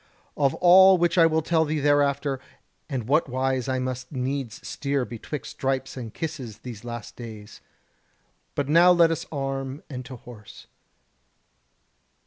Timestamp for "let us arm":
8.91-9.83